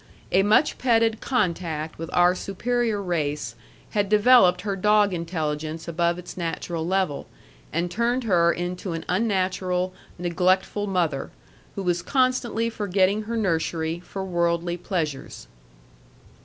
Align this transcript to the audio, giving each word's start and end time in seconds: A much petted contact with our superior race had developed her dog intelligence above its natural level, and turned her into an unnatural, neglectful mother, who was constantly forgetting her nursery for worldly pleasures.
A 0.31 0.41
much 0.41 0.79
petted 0.79 1.21
contact 1.21 1.99
with 1.99 2.09
our 2.11 2.33
superior 2.33 2.99
race 2.99 3.53
had 3.91 4.09
developed 4.09 4.61
her 4.61 4.75
dog 4.75 5.13
intelligence 5.13 5.87
above 5.87 6.17
its 6.17 6.35
natural 6.35 6.87
level, 6.87 7.27
and 7.71 7.91
turned 7.91 8.23
her 8.23 8.51
into 8.51 8.93
an 8.93 9.05
unnatural, 9.07 9.93
neglectful 10.17 10.87
mother, 10.87 11.29
who 11.75 11.83
was 11.83 12.01
constantly 12.01 12.67
forgetting 12.67 13.25
her 13.25 13.37
nursery 13.37 13.99
for 13.99 14.25
worldly 14.25 14.75
pleasures. 14.75 15.45